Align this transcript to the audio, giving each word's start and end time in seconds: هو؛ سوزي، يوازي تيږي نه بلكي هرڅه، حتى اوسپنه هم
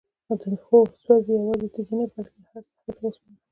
هو؛ 0.67 0.79
سوزي، 1.03 1.31
يوازي 1.39 1.67
تيږي 1.73 1.95
نه 1.99 2.05
بلكي 2.11 2.41
هرڅه، 2.51 2.75
حتى 2.85 3.01
اوسپنه 3.03 3.33
هم 3.39 3.43